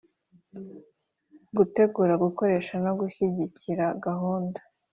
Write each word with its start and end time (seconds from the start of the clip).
Gutegura 1.57 2.13
gukoresha 2.23 2.73
no 2.85 2.91
gushyigikira 2.99 3.85
gahunda 4.05 4.59